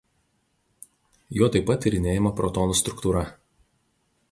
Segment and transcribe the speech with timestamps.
[1.39, 3.25] Juo taip pat tyrinėjama protonų struktūra.